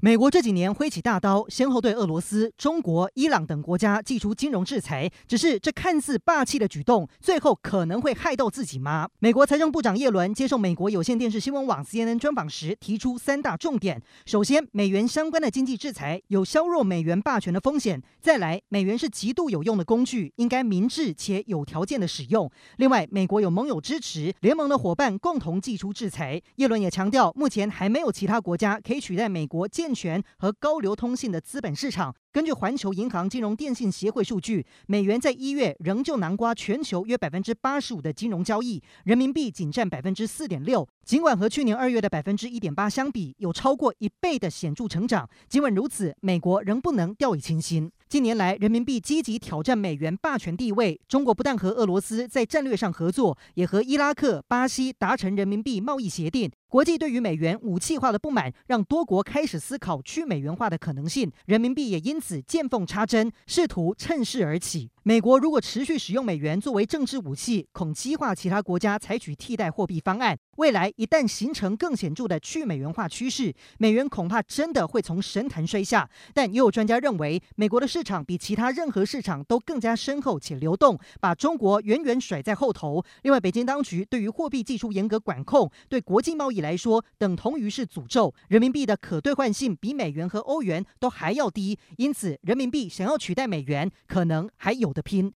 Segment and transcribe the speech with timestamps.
[0.00, 5.10] 美国这几年挥起大刀，先后对俄罗斯、中国、伊朗等国家祭出金融制裁。
[5.26, 9.08] 只是这看似霸气的举动，最后可能会害到自己吗？
[9.18, 26.40] 美国财政部长叶伦接受美国有线电视新闻网 CNN 专访时，提出三大重点：首先，美元相关的经济制裁有削弱美元霸权的风险；再来，美元是极度有用的工具，应该明智且有条件的使用；另外，美国有盟友支持，联盟的伙伴共同祭出制裁。
[26.54, 32.14] 叶伦也强调，目前还没有其他国家可以取代美国建健全和高流通性的资本市场。
[32.30, 40.86] 根据环球银行金融电信协会数据，美元在一月仍旧囊括全球约百分之八十五的金融交易，人民币仅占百分之四点六。
[41.06, 45.26] 尽管和去年二月的百分之一点八相比，有超过一倍的显著成长。
[45.48, 47.90] 尽管如此，美国仍不能掉以轻心。
[48.10, 51.00] 近年来，人民币积极挑战美元霸权地位。
[51.08, 56.50] 中国不但和俄罗斯在战略上合作，也和伊拉克、巴西达成人民币贸易协定。
[56.70, 61.32] 国际对于美元武器化的不满，让多国开始思考去美元化的可能性。
[61.46, 64.90] 人民币也因此见缝插针，试图趁势而起。
[65.02, 70.36] 美国如果持续使用美元作为政治武器，恐激化其他国家采取替代货币方案。
[70.56, 76.10] 未来一旦形成更显著的去美元化趋势，美元恐怕真的会从神坛摔下。
[76.34, 83.02] 但也有专家认为，美国的市场比其他任何市场都更加深厚且流动，把中国远远甩在后头。
[83.22, 88.34] 另外，北京当局对于货币技术严格管控，对国际贸易来说等同于是诅咒。
[88.48, 95.18] 人民币的可兑换性比美元和欧元都还要低，因此人民币想要取代美元，可能还有的拼。